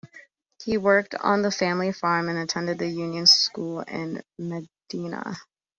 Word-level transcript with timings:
He 0.63 0.77
worked 0.79 1.13
on 1.13 1.43
the 1.43 1.51
family 1.51 1.91
farm 1.91 2.27
and 2.27 2.35
attended 2.39 2.79
the 2.79 2.87
union 2.87 3.27
school 3.27 3.81
in 3.81 4.23
Medina. 4.39 5.35